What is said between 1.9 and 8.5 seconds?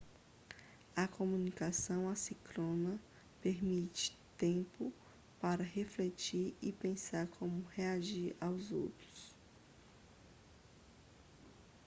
assíncrona permite tempo para refletir e pensar em como reagir